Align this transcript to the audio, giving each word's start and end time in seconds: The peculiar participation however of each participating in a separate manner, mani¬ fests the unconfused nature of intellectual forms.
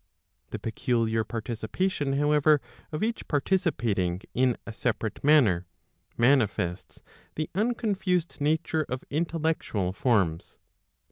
The 0.49 0.57
peculiar 0.57 1.23
participation 1.23 2.13
however 2.13 2.59
of 2.91 3.03
each 3.03 3.27
participating 3.27 4.21
in 4.33 4.57
a 4.65 4.73
separate 4.73 5.23
manner, 5.23 5.67
mani¬ 6.17 6.47
fests 6.47 7.03
the 7.35 7.51
unconfused 7.53 8.37
nature 8.41 8.83
of 8.89 9.03
intellectual 9.11 9.93
forms. 9.93 10.57